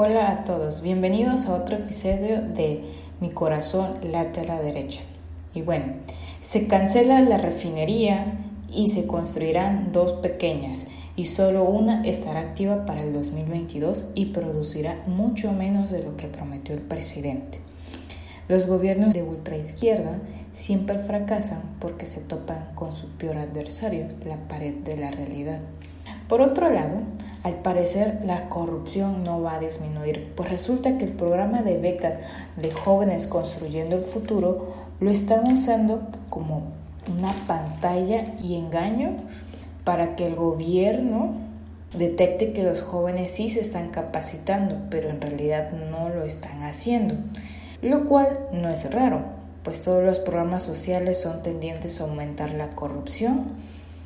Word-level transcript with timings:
Hola 0.00 0.30
a 0.30 0.44
todos, 0.44 0.80
bienvenidos 0.80 1.46
a 1.46 1.54
otro 1.54 1.74
episodio 1.74 2.40
de 2.40 2.84
Mi 3.20 3.30
corazón 3.30 3.94
late 4.12 4.42
a 4.42 4.44
la 4.44 4.62
derecha. 4.62 5.00
Y 5.54 5.62
bueno, 5.62 5.86
se 6.38 6.68
cancela 6.68 7.20
la 7.20 7.36
refinería 7.36 8.38
y 8.68 8.90
se 8.90 9.08
construirán 9.08 9.90
dos 9.90 10.12
pequeñas 10.12 10.86
y 11.16 11.24
solo 11.24 11.64
una 11.64 12.04
estará 12.04 12.38
activa 12.38 12.86
para 12.86 13.02
el 13.02 13.12
2022 13.12 14.06
y 14.14 14.26
producirá 14.26 15.02
mucho 15.08 15.52
menos 15.52 15.90
de 15.90 16.04
lo 16.04 16.16
que 16.16 16.28
prometió 16.28 16.76
el 16.76 16.82
presidente. 16.82 17.58
Los 18.46 18.68
gobiernos 18.68 19.12
de 19.12 19.24
ultraizquierda 19.24 20.20
siempre 20.52 21.00
fracasan 21.00 21.62
porque 21.80 22.06
se 22.06 22.20
topan 22.20 22.68
con 22.76 22.92
su 22.92 23.08
peor 23.16 23.38
adversario, 23.38 24.06
la 24.24 24.36
pared 24.46 24.74
de 24.74 24.96
la 24.96 25.10
realidad. 25.10 25.58
Por 26.28 26.40
otro 26.40 26.70
lado, 26.70 27.00
al 27.48 27.56
parecer 27.56 28.20
la 28.24 28.48
corrupción 28.48 29.24
no 29.24 29.42
va 29.42 29.54
a 29.54 29.60
disminuir, 29.60 30.32
pues 30.36 30.48
resulta 30.48 30.96
que 30.98 31.04
el 31.04 31.12
programa 31.12 31.62
de 31.62 31.76
becas 31.78 32.14
de 32.56 32.70
jóvenes 32.70 33.26
construyendo 33.26 33.96
el 33.96 34.02
futuro 34.02 34.74
lo 35.00 35.10
están 35.10 35.50
usando 35.52 36.08
como 36.28 36.72
una 37.10 37.32
pantalla 37.46 38.34
y 38.42 38.56
engaño 38.56 39.16
para 39.84 40.16
que 40.16 40.26
el 40.26 40.34
gobierno 40.34 41.34
detecte 41.96 42.52
que 42.52 42.62
los 42.62 42.82
jóvenes 42.82 43.30
sí 43.30 43.48
se 43.48 43.60
están 43.60 43.88
capacitando, 43.90 44.76
pero 44.90 45.08
en 45.08 45.20
realidad 45.20 45.70
no 45.72 46.10
lo 46.10 46.24
están 46.24 46.62
haciendo, 46.62 47.14
lo 47.80 48.04
cual 48.04 48.38
no 48.52 48.68
es 48.68 48.92
raro, 48.92 49.22
pues 49.62 49.82
todos 49.82 50.04
los 50.04 50.18
programas 50.18 50.62
sociales 50.62 51.20
son 51.20 51.42
tendientes 51.42 52.00
a 52.00 52.04
aumentar 52.04 52.50
la 52.50 52.68
corrupción 52.74 53.46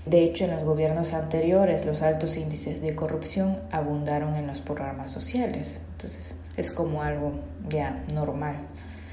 de 0.05 0.25
hecho, 0.25 0.45
en 0.45 0.51
los 0.51 0.65
gobiernos 0.65 1.13
anteriores 1.13 1.87
los 1.87 2.03
altos 2.03 2.37
índices 2.37 2.83
de 2.83 2.97
corrupción 2.97 3.59
abundaron 3.71 4.35
en 4.35 4.49
los 4.49 4.61
programas 4.61 5.11
sociales. 5.11 5.79
Entonces, 5.93 6.35
es 6.57 6.73
como 6.73 7.03
algo 7.03 7.33
ya 7.69 8.05
normal. 8.13 8.57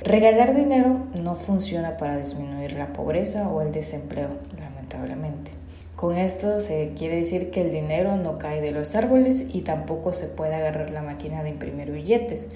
Regalar 0.02 0.56
dinero 0.56 1.06
no 1.14 1.36
funciona 1.36 1.98
para 1.98 2.18
disminuir 2.18 2.72
la 2.74 2.92
pobreza 2.94 3.50
o 3.50 3.62
el 3.62 3.72
desempleo, 3.72 4.30
lamentablemente. 4.60 5.52
Con 5.96 6.18
esto 6.18 6.60
se 6.60 6.94
quiere 6.98 7.18
decir 7.18 7.52
que 7.52 7.62
el 7.62 7.72
dinero 7.72 8.16
no 8.16 8.40
cae 8.40 8.62
de 8.62 8.72
los 8.72 8.96
árboles 8.96 9.44
y 9.50 9.62
tampoco 9.62 10.14
se 10.14 10.28
puede 10.28 10.56
agarrar 10.56 10.90
la 10.90 11.02
máquina 11.02 11.44
de 11.44 11.50
imprimir 11.50 11.92
billetes. 11.92 12.48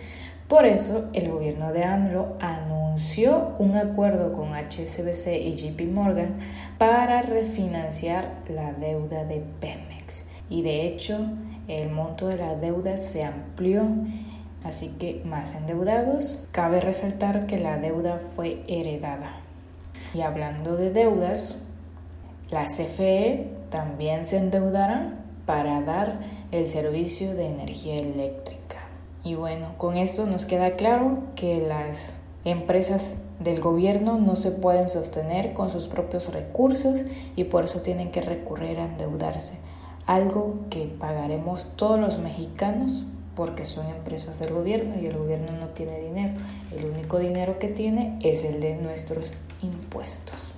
Por 0.47 0.65
eso, 0.65 1.09
el 1.13 1.29
gobierno 1.29 1.71
de 1.71 1.83
AMLO 1.83 2.37
anunció 2.93 3.55
un 3.57 3.75
acuerdo 3.75 4.33
con 4.33 4.49
HSBC 4.53 5.41
y 5.41 5.55
JP 5.55 5.91
Morgan 5.91 6.35
para 6.77 7.23
refinanciar 7.23 8.35
la 8.47 8.71
deuda 8.71 9.25
de 9.25 9.43
Pemex. 9.59 10.25
Y 10.47 10.61
de 10.61 10.85
hecho, 10.85 11.17
el 11.67 11.89
monto 11.89 12.27
de 12.27 12.37
la 12.37 12.53
deuda 12.53 12.97
se 12.97 13.23
amplió, 13.23 13.87
así 14.63 14.89
que 14.99 15.23
más 15.25 15.55
endeudados. 15.55 16.47
Cabe 16.51 16.81
resaltar 16.81 17.47
que 17.47 17.57
la 17.57 17.79
deuda 17.79 18.21
fue 18.35 18.61
heredada. 18.67 19.37
Y 20.13 20.21
hablando 20.21 20.75
de 20.75 20.91
deudas, 20.91 21.57
la 22.51 22.65
CFE 22.65 23.47
también 23.71 24.23
se 24.23 24.37
endeudará 24.37 25.15
para 25.47 25.81
dar 25.81 26.19
el 26.51 26.67
servicio 26.67 27.33
de 27.33 27.47
energía 27.47 27.95
eléctrica. 27.95 28.77
Y 29.23 29.33
bueno, 29.33 29.79
con 29.79 29.97
esto 29.97 30.27
nos 30.27 30.45
queda 30.45 30.73
claro 30.73 31.23
que 31.35 31.59
las 31.59 32.19
empresas 32.45 33.17
del 33.39 33.61
gobierno 33.61 34.17
no 34.17 34.35
se 34.35 34.51
pueden 34.51 34.89
sostener 34.89 35.53
con 35.53 35.69
sus 35.69 35.87
propios 35.87 36.33
recursos 36.33 37.05
y 37.35 37.45
por 37.45 37.65
eso 37.65 37.81
tienen 37.81 38.11
que 38.11 38.21
recurrir 38.21 38.79
a 38.79 38.85
endeudarse, 38.85 39.53
algo 40.05 40.59
que 40.69 40.85
pagaremos 40.85 41.67
todos 41.75 41.99
los 41.99 42.19
mexicanos 42.19 43.05
porque 43.35 43.65
son 43.65 43.87
empresas 43.87 44.39
del 44.39 44.53
gobierno 44.53 45.01
y 45.01 45.07
el 45.07 45.17
gobierno 45.17 45.53
no 45.59 45.67
tiene 45.69 45.99
dinero. 45.99 46.33
El 46.75 46.85
único 46.85 47.17
dinero 47.17 47.57
que 47.57 47.67
tiene 47.67 48.19
es 48.21 48.43
el 48.43 48.59
de 48.59 48.75
nuestros 48.75 49.37
impuestos. 49.61 50.51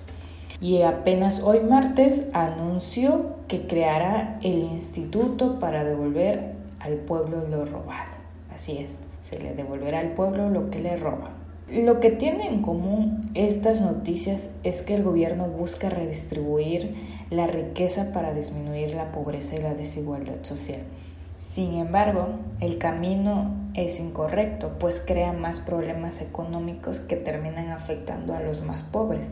Y 0.60 0.82
apenas 0.82 1.42
hoy 1.42 1.60
martes 1.60 2.28
anunció 2.32 3.36
que 3.48 3.66
creará 3.66 4.38
el 4.42 4.62
instituto 4.62 5.58
para 5.58 5.84
devolver 5.84 6.54
al 6.80 6.94
pueblo 6.94 7.46
lo 7.48 7.64
robado. 7.64 8.16
Así 8.54 8.78
es, 8.78 9.00
se 9.20 9.38
le 9.38 9.54
devolverá 9.54 10.00
al 10.00 10.12
pueblo 10.12 10.48
lo 10.48 10.70
que 10.70 10.80
le 10.80 10.96
roba. 10.96 11.45
Lo 11.68 11.98
que 11.98 12.10
tienen 12.10 12.46
en 12.46 12.62
común 12.62 13.28
estas 13.34 13.80
noticias 13.80 14.50
es 14.62 14.82
que 14.82 14.94
el 14.94 15.02
gobierno 15.02 15.48
busca 15.48 15.90
redistribuir 15.90 16.94
la 17.30 17.48
riqueza 17.48 18.12
para 18.12 18.32
disminuir 18.32 18.94
la 18.94 19.10
pobreza 19.10 19.56
y 19.56 19.62
la 19.62 19.74
desigualdad 19.74 20.42
social. 20.42 20.82
Sin 21.28 21.74
embargo, 21.74 22.28
el 22.60 22.78
camino 22.78 23.50
es 23.74 23.98
incorrecto, 23.98 24.78
pues 24.78 25.02
crea 25.04 25.32
más 25.32 25.58
problemas 25.58 26.20
económicos 26.20 27.00
que 27.00 27.16
terminan 27.16 27.70
afectando 27.70 28.32
a 28.34 28.40
los 28.40 28.62
más 28.62 28.84
pobres, 28.84 29.28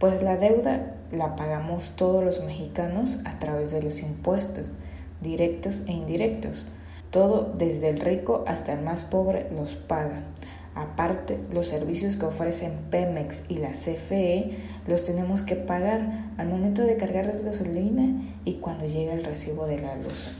pues 0.00 0.20
la 0.20 0.36
deuda 0.36 0.96
la 1.12 1.36
pagamos 1.36 1.92
todos 1.94 2.24
los 2.24 2.42
mexicanos 2.42 3.20
a 3.24 3.38
través 3.38 3.70
de 3.70 3.82
los 3.82 4.02
impuestos, 4.02 4.72
directos 5.20 5.84
e 5.86 5.92
indirectos. 5.92 6.66
Todo, 7.12 7.54
desde 7.56 7.88
el 7.88 8.00
rico 8.00 8.42
hasta 8.48 8.72
el 8.72 8.82
más 8.82 9.04
pobre, 9.04 9.46
los 9.52 9.76
paga. 9.76 10.24
Aparte, 10.74 11.38
los 11.52 11.66
servicios 11.66 12.16
que 12.16 12.26
ofrecen 12.26 12.72
Pemex 12.90 13.42
y 13.48 13.56
la 13.56 13.72
CFE 13.72 14.58
los 14.86 15.04
tenemos 15.04 15.42
que 15.42 15.56
pagar 15.56 16.30
al 16.36 16.48
momento 16.48 16.82
de 16.82 16.96
cargar 16.96 17.26
la 17.26 17.32
gasolina 17.32 18.22
y 18.44 18.54
cuando 18.54 18.86
llega 18.86 19.12
el 19.12 19.24
recibo 19.24 19.66
de 19.66 19.78
la 19.78 19.96
luz. 19.96 20.32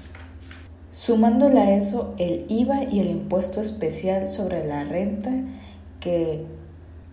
Sumándole 0.93 1.61
a 1.61 1.77
eso 1.77 2.15
el 2.19 2.47
IVA 2.49 2.85
y 2.85 3.01
el 3.01 3.11
impuesto 3.11 3.61
especial 3.61 4.29
sobre 4.29 4.65
la 4.67 4.85
renta 4.85 5.31
que 6.01 6.45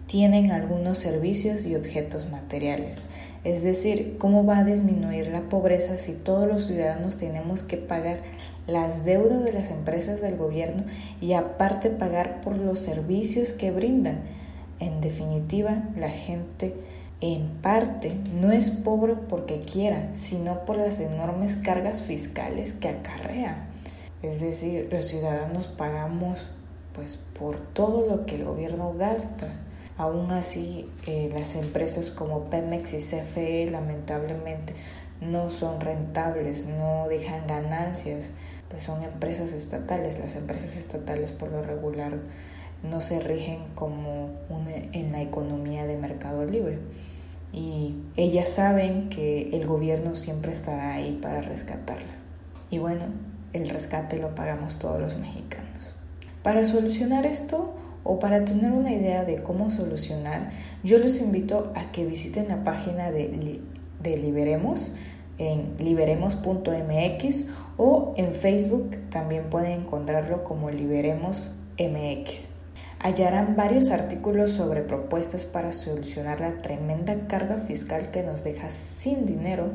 tienen 0.08 0.52
algunos 0.52 0.98
servicios 0.98 1.66
y 1.66 1.76
objetos 1.76 2.30
materiales. 2.30 3.02
Es 3.46 3.62
decir, 3.62 4.18
¿cómo 4.18 4.44
va 4.44 4.58
a 4.58 4.64
disminuir 4.64 5.28
la 5.28 5.42
pobreza 5.42 6.00
si 6.00 6.14
todos 6.14 6.48
los 6.48 6.66
ciudadanos 6.66 7.18
tenemos 7.18 7.62
que 7.62 7.78
pagar 7.78 8.22
las 8.66 9.06
deudas 9.06 9.46
de 9.46 9.54
las 9.54 9.70
empresas 9.70 10.20
del 10.20 10.36
gobierno 10.36 10.84
y 11.22 11.34
aparte 11.34 11.92
pagar 11.92 12.42
por 12.42 12.58
los 12.58 12.80
servicios 12.80 13.52
que 13.52 13.70
brindan? 13.70 14.22
En 14.80 15.00
definitiva, 15.00 15.84
la 15.96 16.10
gente 16.10 16.74
en 17.22 17.50
parte 17.62 18.18
no 18.34 18.52
es 18.52 18.72
pobre 18.72 19.14
porque 19.14 19.62
quiera, 19.62 20.10
sino 20.14 20.66
por 20.66 20.78
las 20.78 21.00
enormes 21.00 21.56
cargas 21.56 22.02
fiscales 22.02 22.74
que 22.74 22.90
acarrea. 22.90 23.68
Es 24.24 24.42
decir, 24.42 24.90
los 24.92 25.06
ciudadanos 25.06 25.68
pagamos 25.68 26.50
pues 26.94 27.20
por 27.38 27.60
todo 27.60 28.08
lo 28.08 28.26
que 28.26 28.38
el 28.38 28.46
gobierno 28.46 28.96
gasta 28.98 29.50
Aún 29.98 30.32
así, 30.32 30.90
eh, 31.08 31.30
las 31.34 31.56
empresas 31.56 32.12
como 32.12 32.50
Pemex 32.50 32.94
y 32.94 32.98
CFE 32.98 33.70
lamentablemente 33.72 34.76
no 35.22 35.50
son 35.50 35.80
rentables, 35.80 36.66
no 36.66 37.08
dejan 37.08 37.48
ganancias, 37.48 38.32
pues 38.70 38.84
son 38.84 39.04
empresas 39.04 39.54
estatales. 39.54 40.20
Las 40.20 40.36
empresas 40.36 40.76
estatales 40.76 41.32
por 41.32 41.50
lo 41.52 41.64
regular 41.64 42.20
no 42.84 43.00
se 43.00 43.20
rigen 43.20 43.66
como 43.74 44.32
en 44.92 45.12
la 45.12 45.22
economía 45.22 45.86
de 45.86 45.98
mercado 45.98 46.46
libre. 46.46 46.80
Y 47.54 47.96
ellas 48.18 48.50
saben 48.50 49.08
que 49.08 49.50
el 49.54 49.66
gobierno 49.66 50.16
siempre 50.16 50.52
estará 50.52 50.94
ahí 50.94 51.18
para 51.22 51.42
rescatarlas. 51.42 52.18
Y 52.70 52.80
bueno, 52.80 53.06
el 53.54 53.70
rescate 53.70 54.18
lo 54.18 54.36
pagamos 54.36 54.78
todos 54.78 55.00
los 55.00 55.18
mexicanos. 55.18 55.96
Para 56.44 56.66
solucionar 56.66 57.26
esto, 57.26 57.74
o 58.06 58.20
para 58.20 58.46
tener 58.46 58.72
una 58.72 58.94
idea 58.94 59.26
de 59.26 59.44
cómo 59.44 59.72
solucionar, 59.72 60.52
yo 60.84 61.00
los 61.00 61.20
invito 61.20 61.74
a 61.76 61.92
que 61.92 62.06
visiten 62.06 62.48
la 62.48 62.64
página 62.64 63.12
de, 63.12 63.60
de 64.02 64.18
Liberemos 64.18 64.94
en 65.38 65.76
liberemos.mx 65.80 67.46
o 67.78 68.14
en 68.16 68.34
Facebook 68.34 68.96
también 69.10 69.50
pueden 69.50 69.82
encontrarlo 69.82 70.44
como 70.44 70.70
Liberemos 70.70 71.50
MX. 71.78 72.50
Hallarán 73.00 73.56
varios 73.56 73.92
artículos 73.92 74.52
sobre 74.52 74.82
propuestas 74.82 75.46
para 75.46 75.74
solucionar 75.74 76.40
la 76.40 76.62
tremenda 76.62 77.28
carga 77.28 77.58
fiscal 77.58 78.12
que 78.12 78.24
nos 78.24 78.44
deja 78.44 78.70
sin 78.70 79.26
dinero. 79.26 79.72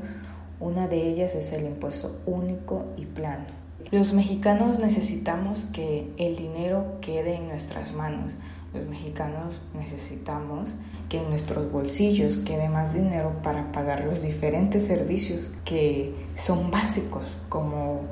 Una 0.59 0.89
de 0.89 1.09
ellas 1.09 1.35
es 1.35 1.53
el 1.53 1.67
impuesto 1.67 2.21
único 2.27 2.87
y 2.97 3.05
plano. 3.05 3.60
Los 3.91 4.13
mexicanos 4.13 4.79
necesitamos 4.79 5.65
que 5.65 6.13
el 6.17 6.37
dinero 6.37 6.99
quede 7.01 7.35
en 7.35 7.49
nuestras 7.49 7.93
manos. 7.93 8.39
Los 8.73 8.87
mexicanos 8.87 9.61
necesitamos 9.75 10.77
que 11.09 11.21
en 11.21 11.29
nuestros 11.29 11.73
bolsillos 11.73 12.39
quede 12.39 12.69
más 12.69 12.95
dinero 12.95 13.43
para 13.43 13.73
pagar 13.73 14.05
los 14.05 14.23
diferentes 14.23 14.87
servicios 14.87 15.51
que 15.65 16.15
son 16.37 16.71
básicos, 16.71 17.37
como 17.49 18.03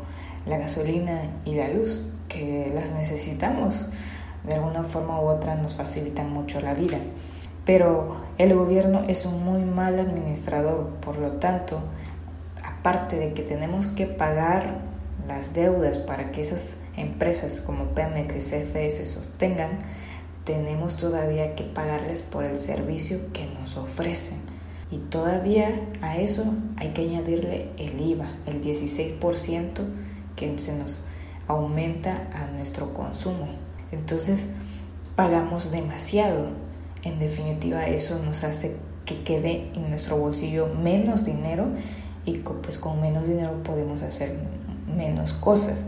la 0.46 0.58
gasolina 0.58 1.30
y 1.44 1.54
la 1.54 1.68
luz, 1.68 2.10
que 2.26 2.72
las 2.74 2.90
necesitamos. 2.90 3.86
De 4.42 4.56
alguna 4.56 4.82
forma 4.82 5.20
u 5.20 5.26
otra 5.28 5.54
nos 5.54 5.76
facilitan 5.76 6.32
mucho 6.32 6.60
la 6.60 6.74
vida. 6.74 6.98
Pero 7.64 8.16
el 8.36 8.52
gobierno 8.52 9.04
es 9.06 9.26
un 9.26 9.44
muy 9.44 9.62
mal 9.62 10.00
administrador, 10.00 10.88
por 11.00 11.18
lo 11.18 11.34
tanto, 11.34 11.82
aparte 12.64 13.16
de 13.16 13.32
que 13.32 13.42
tenemos 13.42 13.86
que 13.86 14.06
pagar 14.06 14.97
las 15.26 15.54
deudas 15.54 15.98
para 15.98 16.30
que 16.30 16.42
esas 16.42 16.76
empresas 16.96 17.60
como 17.60 17.94
Pemex 17.94 18.36
y 18.36 18.38
CFE 18.38 18.90
se 18.90 19.04
sostengan, 19.04 19.78
tenemos 20.44 20.96
todavía 20.96 21.54
que 21.54 21.64
pagarles 21.64 22.22
por 22.22 22.44
el 22.44 22.58
servicio 22.58 23.32
que 23.32 23.46
nos 23.46 23.76
ofrecen. 23.76 24.38
Y 24.90 24.98
todavía 24.98 25.82
a 26.00 26.16
eso 26.16 26.44
hay 26.76 26.90
que 26.90 27.02
añadirle 27.02 27.70
el 27.76 28.00
IVA, 28.00 28.32
el 28.46 28.62
16% 28.62 29.82
que 30.36 30.58
se 30.58 30.76
nos 30.76 31.04
aumenta 31.46 32.28
a 32.32 32.46
nuestro 32.46 32.94
consumo. 32.94 33.48
Entonces 33.92 34.46
pagamos 35.16 35.70
demasiado. 35.70 36.46
En 37.02 37.18
definitiva 37.18 37.86
eso 37.86 38.22
nos 38.24 38.44
hace 38.44 38.76
que 39.04 39.22
quede 39.24 39.70
en 39.74 39.90
nuestro 39.90 40.16
bolsillo 40.16 40.68
menos 40.68 41.24
dinero 41.24 41.66
y 42.24 42.38
pues 42.38 42.78
con 42.78 43.00
menos 43.00 43.28
dinero 43.28 43.62
podemos 43.62 44.02
hacer 44.02 44.36
menos 44.96 45.32
cosas. 45.32 45.84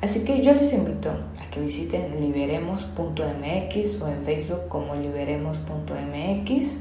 Así 0.00 0.24
que 0.24 0.40
yo 0.42 0.54
les 0.54 0.72
invito 0.72 1.10
a 1.10 1.50
que 1.50 1.60
visiten 1.60 2.20
liberemos.mx 2.20 4.00
o 4.00 4.08
en 4.08 4.22
Facebook 4.22 4.68
como 4.68 4.94
liberemos.mx. 4.94 6.78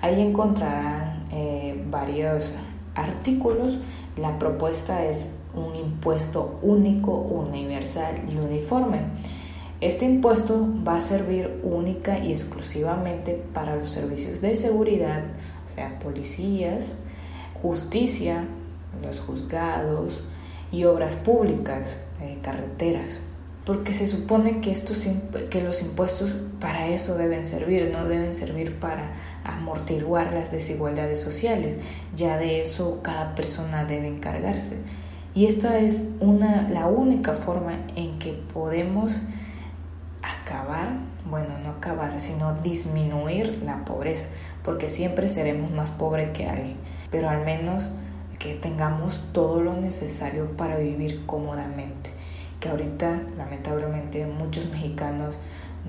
Ahí 0.00 0.20
encontrarán 0.20 1.26
eh, 1.30 1.84
varios 1.90 2.54
artículos. 2.94 3.78
La 4.16 4.38
propuesta 4.38 5.04
es 5.04 5.26
un 5.54 5.74
impuesto 5.76 6.58
único, 6.62 7.12
universal 7.12 8.14
y 8.28 8.38
uniforme. 8.38 9.00
Este 9.80 10.06
impuesto 10.06 10.66
va 10.86 10.96
a 10.96 11.00
servir 11.00 11.60
única 11.62 12.18
y 12.18 12.32
exclusivamente 12.32 13.40
para 13.52 13.76
los 13.76 13.90
servicios 13.90 14.40
de 14.40 14.56
seguridad, 14.56 15.22
o 15.66 15.74
sea, 15.74 15.98
policías, 16.00 16.96
justicia, 17.62 18.44
los 19.02 19.20
juzgados 19.20 20.22
y 20.70 20.84
obras 20.84 21.16
públicas, 21.16 21.98
eh, 22.20 22.38
carreteras, 22.42 23.20
porque 23.64 23.92
se 23.92 24.06
supone 24.06 24.60
que, 24.60 24.70
estos, 24.70 25.06
que 25.50 25.60
los 25.60 25.82
impuestos 25.82 26.38
para 26.58 26.88
eso 26.88 27.16
deben 27.16 27.44
servir, 27.44 27.90
no 27.92 28.06
deben 28.06 28.34
servir 28.34 28.78
para 28.80 29.12
amortiguar 29.44 30.32
las 30.32 30.50
desigualdades 30.50 31.20
sociales, 31.20 31.76
ya 32.16 32.38
de 32.38 32.62
eso 32.62 33.00
cada 33.02 33.34
persona 33.34 33.84
debe 33.84 34.08
encargarse. 34.08 34.78
Y 35.34 35.46
esta 35.46 35.78
es 35.78 36.02
una, 36.20 36.68
la 36.70 36.86
única 36.86 37.34
forma 37.34 37.74
en 37.94 38.18
que 38.18 38.32
podemos 38.32 39.20
acabar, 40.22 40.88
bueno, 41.28 41.58
no 41.62 41.70
acabar, 41.70 42.20
sino 42.20 42.54
disminuir 42.54 43.62
la 43.62 43.84
pobreza, 43.84 44.26
porque 44.62 44.88
siempre 44.88 45.28
seremos 45.28 45.70
más 45.70 45.90
pobres 45.90 46.30
que 46.30 46.46
alguien, 46.46 46.78
pero 47.10 47.28
al 47.28 47.44
menos 47.44 47.90
que 48.38 48.54
tengamos 48.54 49.22
todo 49.32 49.60
lo 49.62 49.74
necesario 49.74 50.56
para 50.56 50.76
vivir 50.76 51.26
cómodamente, 51.26 52.10
que 52.60 52.68
ahorita 52.68 53.22
lamentablemente 53.36 54.26
muchos 54.26 54.70
mexicanos 54.70 55.38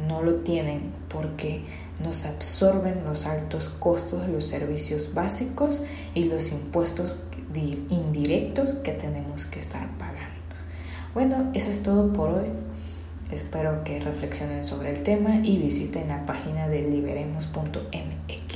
no 0.08 0.22
lo 0.22 0.36
tienen 0.36 0.94
porque 1.10 1.64
nos 2.02 2.26
absorben 2.26 3.04
los 3.04 3.26
altos 3.26 3.70
costos 3.70 4.26
de 4.26 4.34
los 4.34 4.46
servicios 4.46 5.14
básicos 5.14 5.82
y 6.14 6.26
los 6.26 6.52
impuestos 6.52 7.24
indirectos 7.90 8.74
que 8.74 8.92
tenemos 8.92 9.46
que 9.46 9.60
estar 9.60 9.90
pagando. 9.98 10.40
Bueno, 11.14 11.52
eso 11.54 11.72
es 11.72 11.82
todo 11.84 12.14
por 12.14 12.30
hoy. 12.30 12.50
Espero 13.32 13.84
que 13.84 14.00
reflexionen 14.00 14.66
sobre 14.66 14.92
el 14.92 15.04
tema 15.04 15.38
y 15.44 15.58
visiten 15.58 16.08
la 16.08 16.26
página 16.26 16.68
de 16.68 16.82
liberemos.mx. 16.82 18.49